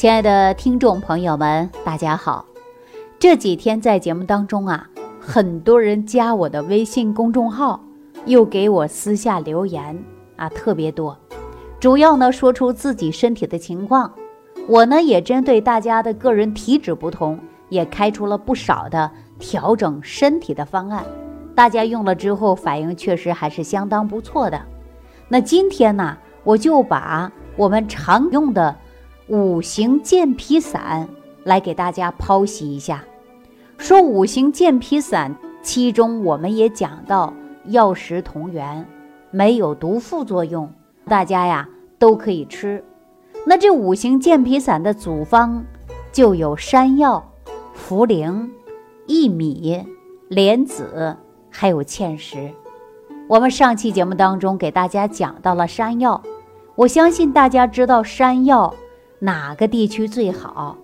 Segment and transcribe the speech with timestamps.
[0.00, 2.46] 亲爱的听众朋友们，大家好。
[3.18, 4.88] 这几天在节目当中啊，
[5.20, 7.78] 很多人加我的微信公众号，
[8.24, 10.02] 又给我私下留言
[10.36, 11.14] 啊，特别多。
[11.78, 14.10] 主要呢，说出自己身体的情况。
[14.66, 17.38] 我呢，也针对大家的个人体质不同，
[17.68, 21.04] 也开出了不少的调整身体的方案。
[21.54, 24.62] 大家用了之后，反应确实还是相当不错的。
[25.28, 28.74] 那今天呢，我就把我们常用的
[29.30, 31.08] 五行健脾散
[31.44, 33.04] 来给大家剖析一下。
[33.78, 37.32] 说五行健脾散，其中我们也讲到
[37.66, 38.84] 药食同源，
[39.30, 40.68] 没有毒副作用，
[41.06, 42.82] 大家呀都可以吃。
[43.46, 45.64] 那这五行健脾散的组方
[46.10, 47.24] 就有山药、
[47.88, 48.48] 茯苓、
[49.06, 49.86] 薏米、
[50.26, 51.16] 莲子，
[51.48, 52.50] 还有芡实。
[53.28, 56.20] 我们上期节目当中给大家讲到了山药，
[56.74, 58.74] 我相信大家知道山药
[59.20, 60.76] 哪个地区最好。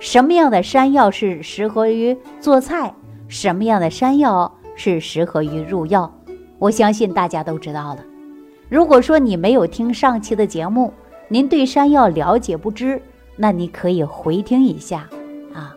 [0.00, 2.92] 什么样的山药是适合于做菜？
[3.28, 6.12] 什么样的山药是适合于入药？
[6.58, 8.04] 我相信大家都知道了。
[8.68, 10.92] 如果说你没有听上期的节目，
[11.28, 13.00] 您对山药了解不知，
[13.36, 15.08] 那你可以回听一下
[15.54, 15.74] 啊。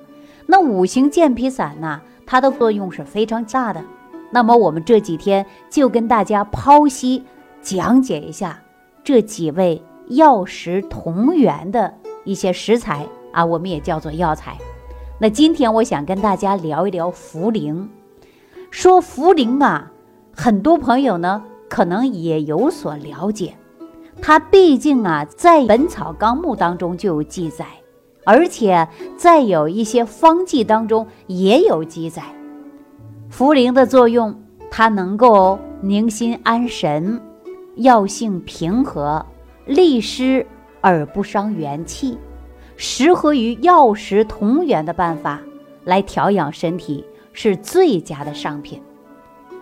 [0.47, 3.83] 那五行健脾散呢，它的作用是非常大的。
[4.31, 7.23] 那么我们这几天就跟大家剖析
[7.61, 8.59] 讲解一下
[9.03, 11.93] 这几位药食同源的
[12.27, 13.07] 一些食材。
[13.31, 14.57] 啊，我们也叫做药材。
[15.19, 17.87] 那今天我想跟大家聊一聊茯苓。
[18.71, 19.91] 说茯苓啊，
[20.35, 23.53] 很多朋友呢可能也有所了解。
[24.21, 27.65] 它毕竟啊，在《本草纲目》当中就有记载，
[28.25, 32.23] 而且在有一些方剂当中也有记载。
[33.31, 34.33] 茯苓的作用，
[34.71, 37.21] 它能够宁心安神，
[37.75, 39.23] 药性平和，
[39.65, 40.47] 利湿
[40.89, 42.17] 而不伤元气。
[42.75, 45.41] 适合于药食同源的办法
[45.83, 47.03] 来调养身体
[47.33, 48.81] 是最佳的上品。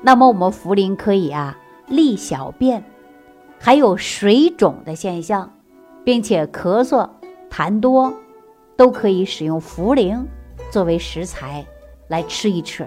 [0.01, 2.83] 那么我们茯苓可以啊利小便，
[3.57, 5.49] 还有水肿的现象，
[6.03, 7.09] 并且咳嗽、
[7.49, 8.13] 痰多，
[8.75, 10.21] 都可以使用茯苓
[10.69, 11.65] 作为食材
[12.07, 12.85] 来吃一吃。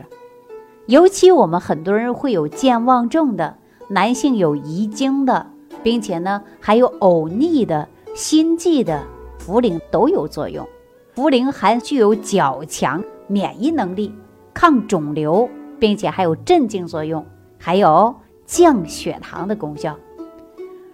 [0.87, 3.57] 尤其我们很多人会有健忘症的
[3.89, 5.47] 男性，有遗精的，
[5.83, 7.89] 并且呢还有呕逆的
[8.19, 9.01] 心悸的。
[9.39, 10.69] 茯苓都有作用，
[11.15, 14.13] 茯苓还具有较强免疫能力、
[14.53, 15.49] 抗肿瘤，
[15.79, 17.25] 并且还有镇静作用，
[17.57, 18.13] 还有
[18.45, 19.97] 降血糖的功效。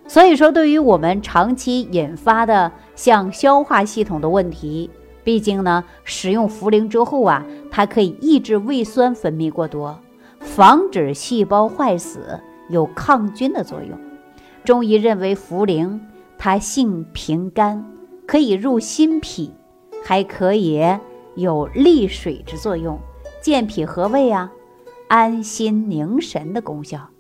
[0.07, 4.91] 所以说，对于我们长期引发的像消化系统的问题，
[5.25, 9.99] 毕竟呢，使用茯苓之后啊，它可以抑制胃酸分泌过多，
[10.39, 13.99] 防止细胞坏死，有抗菌的作用。
[14.63, 15.99] 中医认为茯苓
[16.39, 17.85] 它性平肝。
[18.27, 19.53] 可以入心脾，
[20.03, 20.83] 还可以
[21.35, 22.99] 有利水之作用，
[23.43, 24.51] 健脾和胃啊，
[25.09, 27.11] 安心宁神的功效。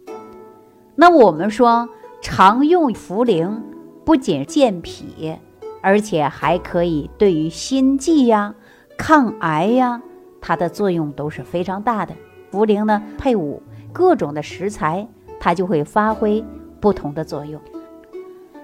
[0.94, 1.86] 那我们说，
[2.22, 3.60] 常用茯苓
[4.02, 5.36] 不仅健脾，
[5.82, 8.54] 而且还可以对于心悸呀、
[8.96, 10.00] 抗癌呀，
[10.41, 12.14] 它的作用都是非常大的。
[12.50, 15.06] 茯苓呢，配伍各种的食材，
[15.38, 16.42] 它就会发挥
[16.81, 17.60] 不同的作用。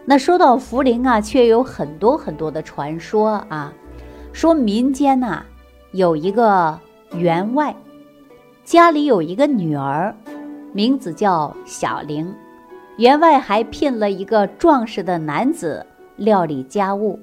[0.05, 3.72] 那说到茯苓啊，却有很多很多的传说啊。
[4.33, 5.44] 说民间呐
[5.93, 6.78] 有一个
[7.12, 7.75] 员外，
[8.65, 10.15] 家里有一个女儿，
[10.72, 12.34] 名字叫小玲。
[12.97, 15.87] 员外还聘了一个壮实的男子
[16.17, 17.19] 料理家务，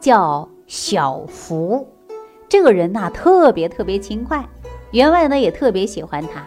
[0.00, 1.86] 叫小福。
[2.48, 4.48] 这个人呐特别特别勤快，
[4.92, 6.46] 员外呢也特别喜欢他。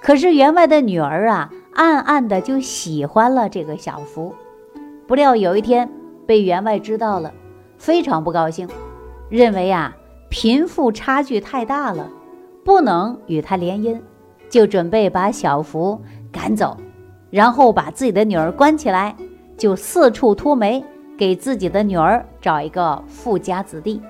[0.00, 4.34] 可是员外的女儿啊，暗暗的就喜欢了这个小福。
[5.08, 5.90] 不料有一天
[6.26, 7.32] 被员外知道了，
[7.78, 8.68] 非常不高兴，
[9.30, 9.96] 认为啊
[10.28, 12.06] 贫富差距太大了，
[12.62, 13.98] 不能与他联姻，
[14.50, 15.98] 就准备把小福
[16.30, 16.76] 赶走，
[17.30, 19.16] 然后把自己的女儿关起来，
[19.56, 20.84] 就四处托媒，
[21.16, 24.02] 给自己的女儿找一个富家子弟。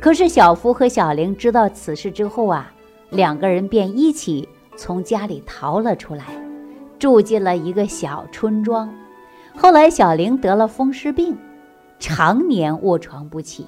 [0.00, 2.72] 可是小福和小玲知道此事之后啊，
[3.10, 6.24] 两个人便一起从家里逃了出来，
[6.98, 8.92] 住进了一个小村庄。
[9.60, 11.36] 后来，小玲得了风湿病，
[11.98, 13.66] 常年卧床不起。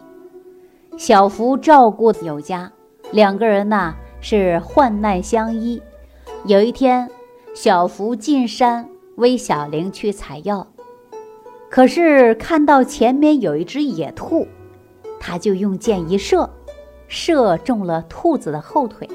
[0.97, 2.71] 小福照顾有加，
[3.11, 5.83] 两个人呢是患难相依。
[6.45, 7.11] 有一天，
[7.55, 10.65] 小福进山为小玲去采药，
[11.69, 14.47] 可是看到前面有一只野兔，
[15.19, 16.49] 他就用箭一射，
[17.09, 19.09] 射中了兔子的后腿。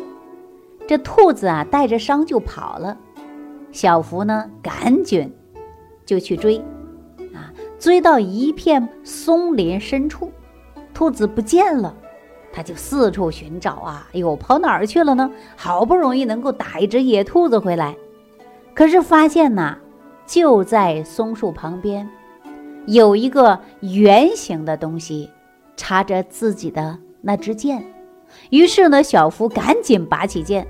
[0.86, 2.98] 这兔子啊带着伤就跑了。
[3.72, 5.34] 小福呢赶紧。
[6.06, 6.58] 就去追，
[7.34, 10.32] 啊，追到一片松林深处，
[10.94, 11.96] 兔子不见了，
[12.54, 15.30] 他就四处寻找啊，哎呦，跑哪儿去了呢？
[15.56, 17.96] 好不容易能够打一只野兔子回来，
[18.74, 19.78] 可是发现呐，
[20.26, 22.08] 就在松树旁边，
[22.86, 25.30] 有一个圆形的东西
[25.76, 27.84] 插着自己的那支箭。
[28.50, 30.68] 于是呢，小福赶紧拔起剑，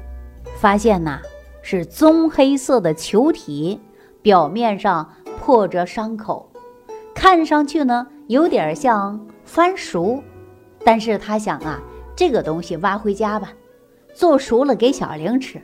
[0.58, 1.20] 发现呐
[1.62, 3.80] 是棕黑色的球体，
[4.22, 5.10] 表面上
[5.40, 6.50] 破着伤口，
[7.14, 10.24] 看上去呢有点像番薯。
[10.84, 11.82] 但是他想啊，
[12.16, 13.54] 这个东西挖回家吧，
[14.14, 15.62] 做熟了给小玲吃。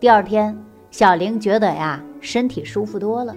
[0.00, 0.56] 第二天，
[0.90, 3.36] 小玲觉得呀身体舒服多了，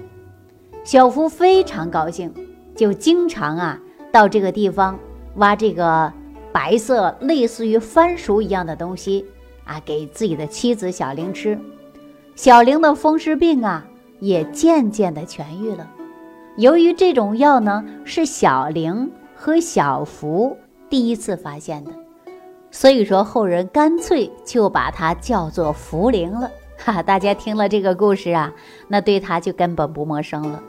[0.83, 2.33] 小福非常高兴，
[2.75, 3.79] 就经常啊
[4.11, 4.99] 到这个地方
[5.35, 6.11] 挖这个。
[6.53, 9.25] 白色类似于番薯一样的东西
[9.63, 11.57] 啊，给自己的妻子小玲吃。
[12.35, 13.87] 小玲的风湿病啊，
[14.21, 15.85] 也渐渐的痊愈了。
[16.55, 20.55] 由于这种药呢，是小玲和小福
[20.89, 21.91] 第一次发现的，
[22.69, 26.49] 所以说后人干脆就把它叫做茯苓了。
[26.77, 28.53] 哈，大家听了这个故事啊，
[28.87, 30.63] 那对它就根本不陌生了。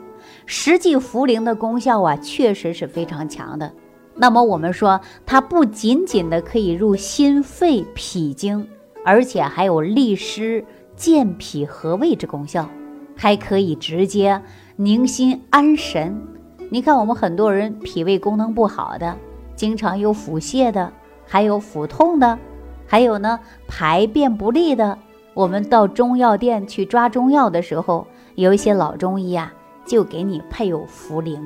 [0.45, 3.71] 实际茯苓的功效啊，确实是非常强的。
[4.15, 8.67] 那么我们说，它不仅仅的可以入心肺脾经，
[9.03, 10.63] 而且还有利湿
[10.95, 12.69] 健脾和胃之功效，
[13.15, 14.41] 还可以直接
[14.75, 16.21] 宁心安神。
[16.69, 19.15] 你看，我们很多人脾胃功能不好的，
[19.55, 20.91] 经常有腹泻的，
[21.27, 22.39] 还有腹痛的，
[22.87, 24.97] 还有呢排便不利的。
[25.33, 29.53] 我们到中药店去抓中药的时候，有一些老中医啊，
[29.85, 31.39] 就给你配有茯苓，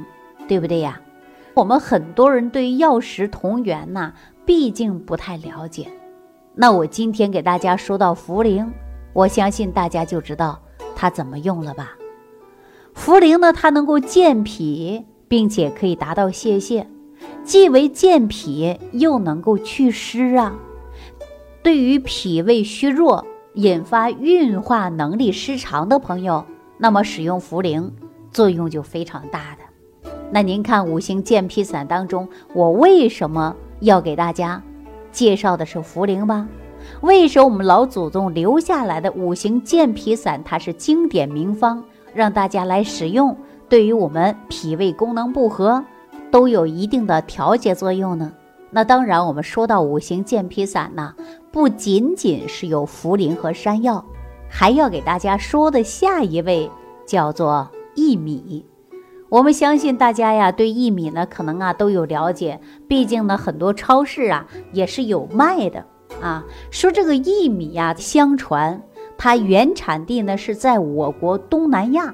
[0.48, 1.00] 对不对呀？
[1.54, 4.14] 我们很多人对药食同源呐，
[4.46, 5.88] 毕竟不太了解。
[6.54, 8.68] 那我今天给大家说到茯苓，
[9.14, 10.60] 我相信大家就知道
[11.00, 11.96] 它怎么用了吧？
[12.96, 16.88] 茯苓呢，它能够健脾，并且可以达到泄泻，
[17.44, 20.56] 既为健脾，又能够祛湿啊。
[21.62, 26.44] 对于脾胃虚弱、引发运化能力失常的朋友，
[26.80, 27.92] 那么使用茯苓
[28.32, 30.10] 作用就非常大的。
[30.32, 34.64] 那您看五行健脾散当中，我为什么要给大家
[35.12, 36.48] 介绍的是茯苓吧？
[37.02, 43.38] 为什么我们老祖宗留下来的五行健脾散它是经典名方，让大家来使用，
[43.70, 45.84] 对于我们脾胃功能不和
[46.32, 48.32] 都有一定的调节作用呢？
[48.70, 51.14] 那当然，我们说到五行健脾散呢，
[51.52, 54.04] 不仅仅是有茯苓和山药，
[54.50, 56.70] 还要给大家说的下一位
[57.06, 58.66] 叫做薏米。
[59.30, 62.60] 我们相信大家呀，对薏米呢，可能啊都有了解。
[62.88, 65.86] 毕竟呢，很多超市啊也是有卖的
[66.22, 66.44] 啊。
[66.72, 68.82] 说这个薏米呀，相传
[69.18, 72.14] 它原产地呢是在我国东南亚，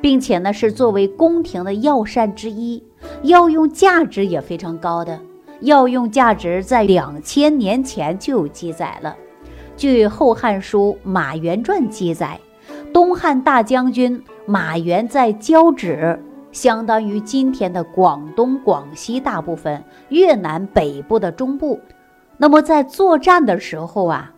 [0.00, 2.82] 并且呢是作为宫廷的药膳之一，
[3.22, 5.20] 药用价值也非常高的。
[5.60, 9.16] 药用价值在两千年前就有记载了。
[9.76, 12.38] 据《后汉书·马援传》记载，
[12.92, 16.20] 东汉大将军马援在交趾。
[16.50, 21.80] 相当于今天的广东、广西大部分、越南北部的中部。
[22.36, 24.32] 那么在作战的时候啊，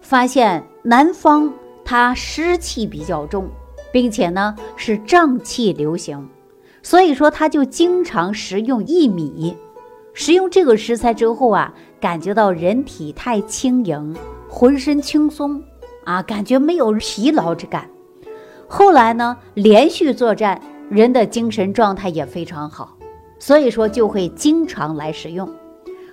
[0.00, 1.52] 发现南方
[1.84, 3.48] 它湿气比较重，
[3.92, 6.28] 并且呢是瘴气流行，
[6.82, 9.56] 所以说他就经常食用薏米。
[10.14, 14.16] 食用这个食材之后啊，感觉到人体太轻盈，
[14.48, 15.62] 浑身轻松
[16.04, 17.88] 啊，感觉没有疲劳之感。
[18.66, 20.60] 后来呢，连续作战。
[20.90, 22.96] 人的精神状态也非常好，
[23.38, 25.48] 所以说就会经常来使用。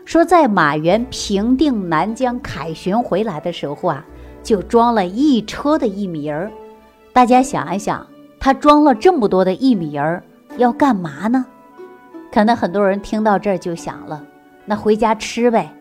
[0.07, 4.05] 说在马援平定南疆凯旋回来的时候啊，
[4.41, 6.49] 就装了一车的薏米儿。
[7.11, 8.07] 大家想一想，
[8.39, 10.23] 他装了这么多的薏米儿
[10.55, 11.45] 要干嘛呢？
[12.31, 14.23] 可能很多人听到这儿就想了，
[14.63, 15.73] 那回家吃呗，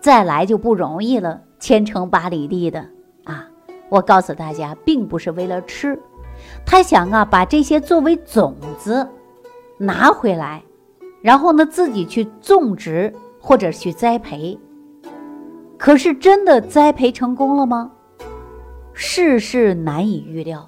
[0.00, 2.84] 再来就不容易了，千程八里地的
[3.22, 3.46] 啊！
[3.88, 5.96] 我告诉大家，并不是为了吃。
[6.66, 9.08] 他想啊，把这些作为种子
[9.78, 10.64] 拿回来，
[11.20, 14.56] 然后呢，自己去种植或者去栽培。
[15.76, 17.90] 可是真的栽培成功了吗？
[18.92, 20.64] 世事难以预料。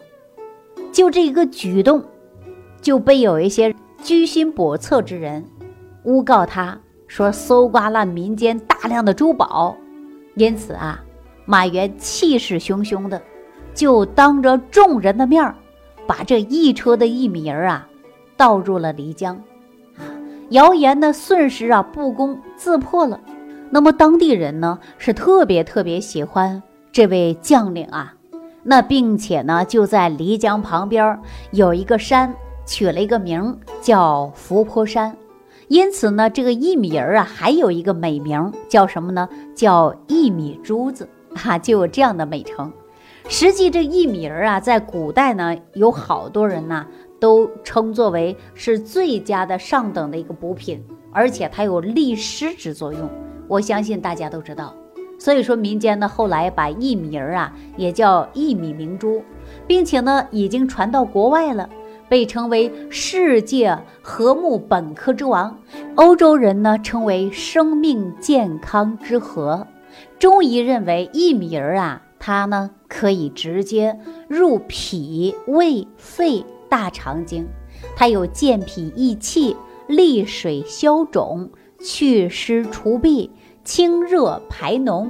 [0.90, 2.02] 就这一个举动，
[2.82, 5.44] 就被有一些居心叵测之人
[6.02, 9.76] 诬告他说搜刮了民间大量的珠宝。
[10.34, 11.00] 因此啊，
[11.46, 13.22] 马原气势汹汹的，
[13.72, 15.54] 就当着众人的面儿。
[16.06, 17.88] 把这一车的薏米儿啊，
[18.36, 19.40] 倒入了漓江，
[20.54, 23.18] 谣言呢瞬时啊不攻自破了。
[23.70, 28.14] 那么当地人呢是特别特别喜欢这位将领啊，
[28.62, 31.18] 那并且呢就在漓江旁边
[31.50, 32.32] 有一个山，
[32.64, 35.16] 取了一个名叫伏坡山，
[35.66, 39.28] 因此呢，这个薏米仁啊，还有一个美名叫什么呢？
[39.56, 42.72] 叫薏米珠子，哈，就有这样的美称。
[43.26, 46.86] 实际这薏米仁啊，在古代呢，有好多人呢
[47.18, 53.08] 都称作为是最佳的上等的一个补品，而且它有利湿之作用。
[53.48, 54.74] 我相信大家都知道。
[55.18, 59.22] 所以说，民间呢后来把薏米仁啊也叫薏米明珠，
[59.66, 61.68] 并且呢已经传到国外了。
[62.06, 65.58] 被称为世界和睦本科之王，
[65.94, 69.66] 欧洲人呢称为生命健康之和。
[70.18, 77.46] 中医认为薏米仁啊，它呢可以直接入脾胃肺大肠经，
[77.96, 79.56] 它有健脾益气、
[79.86, 83.30] 利水消肿、祛湿除痹、
[83.64, 85.08] 清热排脓，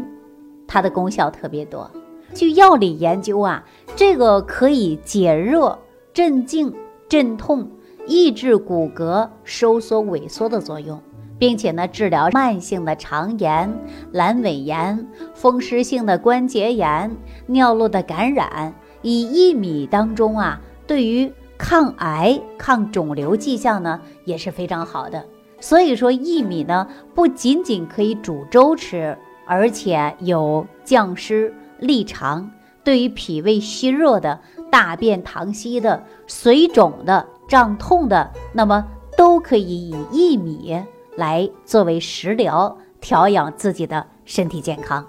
[0.66, 1.90] 它的功效特别多。
[2.32, 5.78] 据药理研究啊，这个可以解热
[6.12, 6.74] 镇静。
[7.06, 7.70] 镇痛、
[8.06, 11.00] 抑制骨骼收缩萎缩的作用，
[11.38, 13.72] 并且呢，治疗慢性的肠炎、
[14.12, 17.14] 阑尾炎、风湿性的关节炎、
[17.46, 18.74] 尿路的感染。
[19.02, 25.24] 以薏米当中啊，对于抗癌、抗肿瘤迹象呢也是非常好的。
[25.60, 32.50] 所以说，薏米呢不仅仅可以煮粥吃，而且有降湿利肠，
[32.82, 34.40] 对于脾胃虚弱的。
[34.70, 38.84] 大便溏稀的、水肿的、胀痛的，那么
[39.16, 40.82] 都可以以薏米
[41.16, 45.06] 来作为食疗，调养自己的身体健康。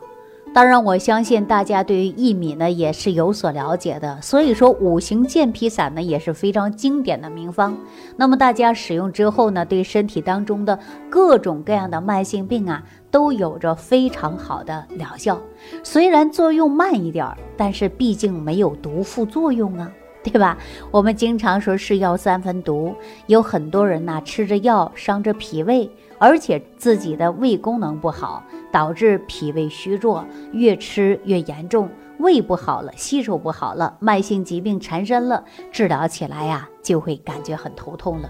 [0.56, 7.78] 当然，我相信大家对于薏米呢也是有所了解的，所以说五行健脾散呢也是非常经典的名方。
[8.16, 12.82] 那么大家使用之后呢，对身体当中的各种各样的慢性病啊，
[13.12, 15.38] 都有着非常好的疗效。
[15.84, 19.92] 虽然作用慢一点儿，但是毕竟没有毒副作用啊，
[20.26, 20.58] 对吧？
[20.92, 22.94] 我们经常说是药三分毒，
[23.28, 25.90] 有很多人呐吃着药伤着脾胃。
[26.18, 28.42] 而且自己的胃功能不好，
[28.72, 31.90] 导致脾胃虚弱，越吃越严重，
[32.20, 38.30] 胃不好了，吸收不好了，慢性疾病缠身了，治疗起来呀就会感觉很头痛了。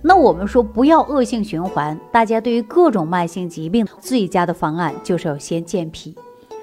[0.00, 6.16] 那我们说不要恶性循环，大家对于各种慢性疾病最佳的方案就是要先健脾。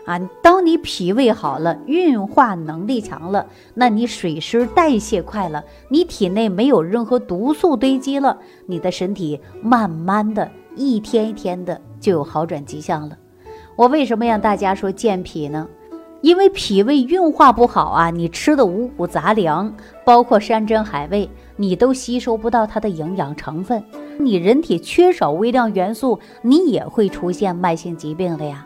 [0.05, 13.17] 啊，当你脾胃好了，运化能力强了，那你水湿代谢快了，你体内没有任何毒素堆积了，你的身体慢慢的一天一天的就有好转迹象了。
[13.75, 15.67] 我为什么让大家说健脾呢？
[16.21, 19.71] 因为脾胃运化不好啊，你吃的五谷杂粮，
[20.03, 23.83] 包括山珍海味，你都吸收不到它的营养成分，
[24.17, 28.65] 你人体缺少微量元素，你也会出现慢性疾病的呀。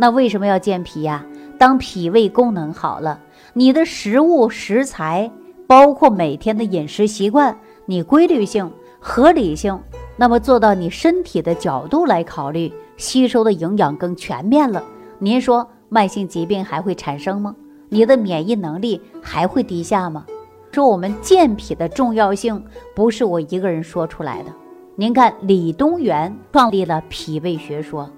[0.00, 1.22] 那为什么要健脾呀？
[1.58, 3.20] 当脾胃功能好了，
[3.52, 5.30] 你的食物食材，
[5.66, 7.54] 包括每天的饮食习惯，
[7.84, 9.78] 你规律性、合理性，
[10.16, 14.82] 那么做到你身体的角度来考虑，吸收的营养更全面了。
[15.18, 17.54] 您说慢性疾病还会产生吗？
[17.90, 20.24] 你的免疫能力还会低下吗？
[20.72, 22.64] 说我们健脾的重要性，
[22.94, 24.50] 不是我一个人说出来的。
[24.96, 28.08] 您看，李东垣创立了脾胃学说。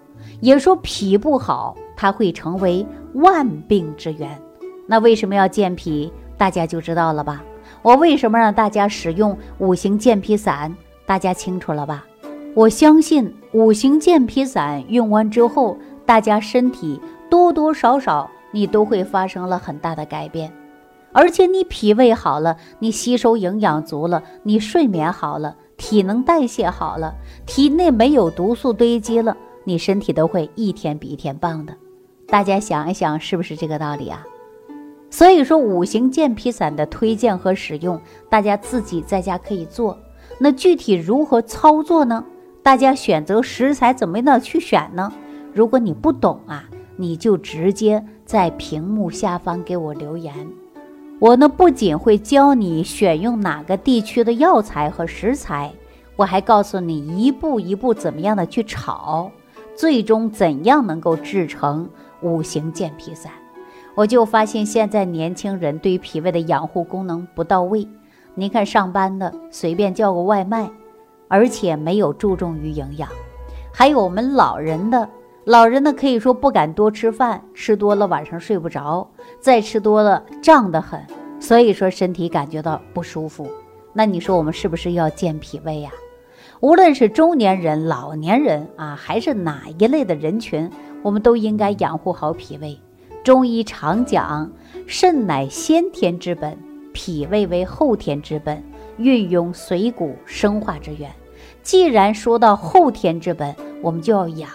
[0.43, 2.85] 也说脾不好，它会成为
[3.15, 4.37] 万病之源。
[4.89, 6.13] 那为什么要健脾？
[6.37, 7.45] 大家就知道了吧？
[7.81, 10.75] 我为什么让大家使用五行健脾散？
[11.07, 12.05] 大家清楚了吧？
[12.57, 20.53] 我相信五行健脾散用完之后，大家身体多多少少你都会发生了很大的改变。
[21.13, 27.15] 而且你脾胃好了，你吸收营养足了，你睡眠好了，体能代谢好了，
[27.47, 29.37] 体内没有毒素堆积了。
[29.65, 31.75] 你身体都会一天比一天棒的，
[32.27, 34.25] 大家想一想，是不是这个道理啊？
[35.11, 38.01] 所以说，五行健脾散的推荐和使用，
[38.31, 39.99] 大家自己在家可以做。
[40.39, 42.25] 那具体如何操作呢？
[42.63, 45.13] 大家选择食材怎么样去选呢？
[45.53, 46.65] 如果你不懂啊，
[46.97, 50.35] 你就直接在屏幕下方给我留言。
[51.19, 55.73] 我呢，不仅会教你选用哪个地区的药材和食材，
[56.17, 59.31] 我还告诉你一步一步怎么样的去炒。
[59.75, 61.89] 最终怎样能够制成
[62.21, 63.33] 五行健脾散？
[63.95, 67.87] 我就发现现在年轻人对于脾胃的养护功能不到位。
[68.35, 70.71] 您看上班的随便叫个外卖，
[71.29, 73.09] 而且没有注重于营养。
[73.71, 75.09] 还有我们老人的，
[75.45, 79.07] 老人呢可以说不敢多吃饭，吃多了晚上睡不着，
[79.41, 80.99] 再吃多了胀得很，
[81.39, 83.47] 所以说身体感觉到不舒服。
[83.93, 85.91] 那你说我们是不是要健脾胃呀？
[86.63, 90.71] 无论是中年人、老年人啊，还是哪一类的人群，
[91.03, 92.79] 我们都应该养护好脾胃。
[93.25, 94.49] 中医常讲，
[94.87, 96.57] 肾乃先天之本，
[96.93, 98.63] 脾胃为后天之本，
[98.97, 101.11] 运用水谷生化之源。
[101.65, 103.53] 既然说到后天之本，
[103.83, 104.49] 我们就要养。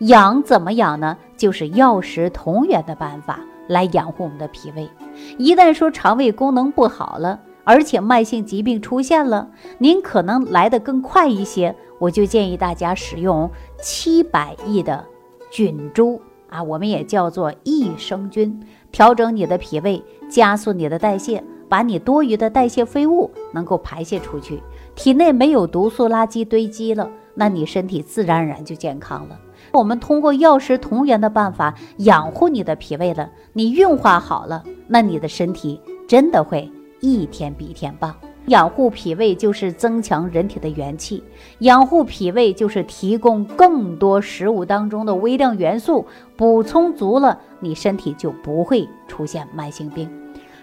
[0.00, 1.16] 养怎么养呢？
[1.36, 3.38] 就是药食同源的办法
[3.68, 4.90] 来养护我们的脾胃。
[5.38, 11.74] 一旦说肠胃功能不好了，而且慢性疾病出现了，您可能来得更快一些。
[11.98, 13.48] 我就建议大家使用
[13.80, 15.04] 七百亿的
[15.50, 24.60] 菌株啊，我们也叫做益生菌，调整你的脾胃，加速你的代谢，把你多余的代谢废物能够排泄出去，
[24.96, 29.38] 体内没有毒素垃圾堆积了，那你身体自然而然就健康了。
[29.70, 36.68] 我们通过药食同源的办法养护你的脾胃了，你运化好了，那你的身体真的会
[37.02, 38.16] 一天比一天棒。
[38.46, 41.22] 养护脾胃就是增强人体的元气，
[41.58, 46.04] 养护脾胃就是提供更多食物当中的微量元素，
[46.36, 50.10] 补充足了，你身体就不会出现慢性病。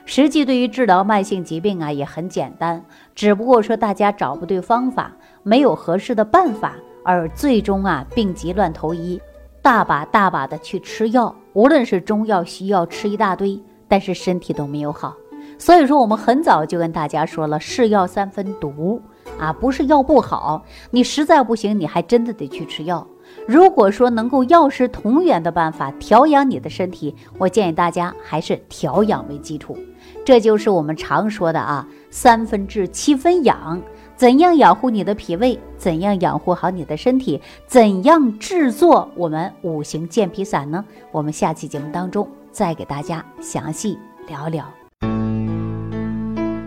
[0.04, 2.84] 实际对于治疗慢性疾病啊也很简单，
[3.16, 6.76] 只不过说大家找不对方法，没有合适的办法。
[7.06, 9.22] 而最终啊，病急乱投医，
[9.62, 15.16] 大把大把的去吃药，无论是中药西药，吃一大堆，但是身体都没有好。
[15.60, 19.00] 所以说，我们很早就跟大家说了，是药三分毒
[19.38, 23.06] 啊，不是药不好，你实在不行，你还真的得去吃药。
[23.46, 29.78] 如果说能够药食同源的办法调养你的身体，我建议大家还是调养为基础，
[30.26, 33.80] 这就是我们常说的啊，三分治，七分养。
[34.16, 35.58] 怎样养护你的脾胃？
[35.78, 37.42] 怎样养护好你的身体？
[37.68, 40.84] 怎样制作我们五行健脾散呢？
[41.12, 43.98] 我们下期节目当中再给大家详细
[44.28, 44.66] 聊聊。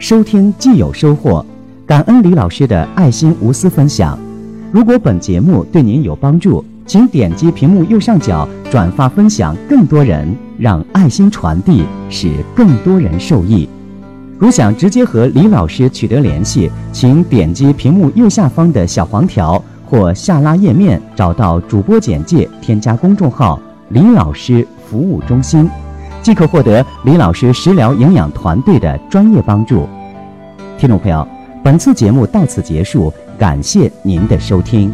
[0.02, 1.46] 收听既有收获，
[1.86, 4.18] 感恩李老师的爱心无私分享。
[4.72, 13.68] 如果本节目对您有帮助，请点击屏幕右上角转发分享，更多人让爱心传递，使更多人受益。
[14.40, 23.56] 如想直接和李老师取得联系，请点击屏幕右下方的小黄条或下拉页面，找到主播简介，添加公众号
[23.90, 25.70] “李老师服务中心”，
[26.22, 29.88] 即可获得李老师食疗营养团队的专业帮助。
[30.78, 31.26] 听众朋友，
[31.62, 34.92] 本次节目到此结束，感谢您的收听。